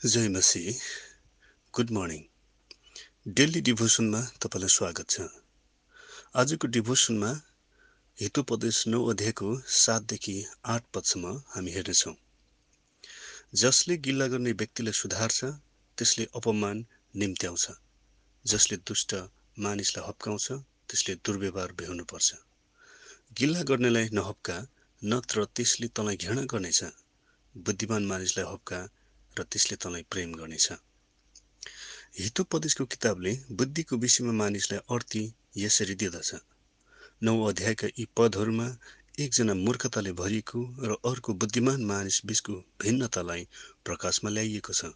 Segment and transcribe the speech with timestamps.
[0.00, 0.60] जय मसी
[1.74, 2.20] good morning
[3.36, 5.24] daily डिभोसनमा तपाईँलाई स्वागत छ।
[6.34, 7.30] आजको डिभोसनमा
[8.18, 10.34] हितोपदेश नौ अध्यायको सातदेखि
[10.64, 12.14] आठ पदसम्म हामी हेर्नेछौँ।
[13.54, 15.44] जसले गिल्ला गर्ने व्यक्तिलाई सुधार्छ
[15.98, 16.84] त्यसले अपमान
[17.14, 17.66] निम्त्याउँछ।
[18.44, 19.14] जसले दुष्ट
[19.58, 20.46] मानिसलाई हप्काउँछ
[20.88, 22.28] त्यसले दुर्व्यवहार बेहोर्नुपर्छ
[23.38, 24.56] गिल्ला गर्नेलाई नहप्का
[25.02, 26.80] नत्र त्यसले तँलाई घृणा गर्नेछ।
[27.54, 28.80] बुद्धिमान मानिसलाई हप्का
[29.38, 30.68] र त्यसले तँलाई प्रेम गर्नेछ।
[32.18, 35.22] हितोपदेशको किताबले बुद्धिको विषयमा मानिसलाई अर्थी
[35.56, 36.30] यसरी दिँदछ।
[37.22, 38.66] नौ अध्यायका यी पदहरूमा
[39.18, 43.42] एकजना मूर्खताले भरिएको र अर्को बुद्धिमान मानिस बिचको भिन्नतालाई
[43.84, 44.90] प्रकाशमा ल्याइएको छ।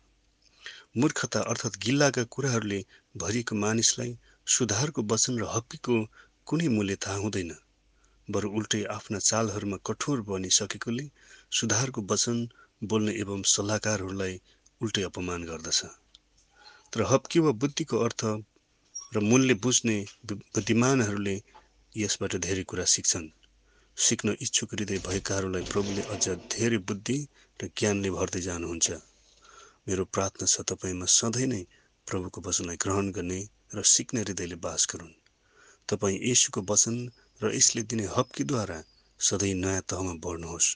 [0.96, 2.80] मूर्खता अर्थात् गिल्लाका कुराहरूले
[3.16, 4.12] भरिएको मानिसलाई
[4.46, 5.96] सुधारको वचन र हक्कीको
[6.46, 7.52] कुनै मूल्य थाहा हुँदैन।
[8.29, 11.06] बरु उल्टै आफ्ना चालहरूमा कठोर बनिसकेकोले
[11.52, 12.38] सुधारको वचन
[12.82, 14.34] बोल्ने एवं सल्लाहकारहरूलाई
[14.80, 15.80] उल्टै अपमान गर्दछ।
[16.93, 18.23] तर हप्की वा बुद्धिको अर्थ
[19.15, 21.37] र मूल्य बुझ्ने बुद्धिमानहरूले
[21.92, 23.29] यसबाट धेरै कुरा सिक्छन्।
[23.96, 27.18] सिक्न इच्छुक हृदय भएकाहरूलाई प्रभुले अझ धेरै बुद्धि
[27.60, 28.88] र ज्ञानले भर्दै जानुहुन्छ।
[29.88, 31.62] मेरो प्रार्थना छ तपाईँमा सधैँ नै
[32.07, 33.40] प्रभुको वचनलाई ग्रहण गर्ने
[33.74, 35.18] र सिक्ने हृदयले बास गरून्।
[35.88, 36.96] तपाईँ यसुको वचन
[37.40, 38.79] र यसले दिने हप्कीद्वारा
[39.20, 40.68] सधैँ नयाँ तहमा बढ्नुहोस्।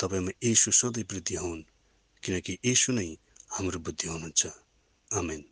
[0.00, 1.62] तपाईँमा यसु सधैँ वृद्धि हुन्
[2.22, 3.08] किनकि यसु नै
[3.50, 4.42] हाम्रो बुद्धि हुनुहुन्छ।
[5.10, 5.42] आमेन।